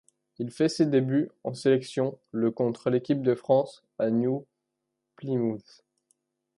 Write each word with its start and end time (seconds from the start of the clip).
Il 0.39 0.49
fait 0.49 0.67
ses 0.67 0.87
débuts 0.87 1.29
en 1.43 1.53
sélection 1.53 2.17
le 2.31 2.49
contre 2.49 2.89
l'équipe 2.89 3.21
de 3.21 3.35
France 3.35 3.83
à 3.99 4.09
New 4.09 4.47
Plymouth. 5.15 5.85